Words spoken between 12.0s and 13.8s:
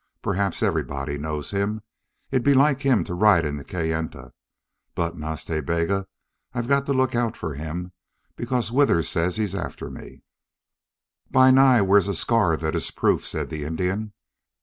a scar that is proof," said the